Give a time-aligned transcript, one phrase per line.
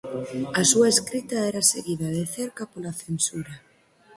[0.59, 3.53] A súa escrita era seguida de cerca pola Censura.